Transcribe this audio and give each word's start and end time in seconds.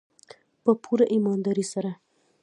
په 0.63 0.71
پوره 0.83 1.05
ایمانداري 1.13 1.65
سره. 1.73 1.91